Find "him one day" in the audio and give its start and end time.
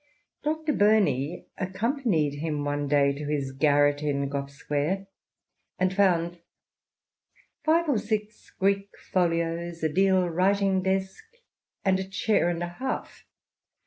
2.39-3.13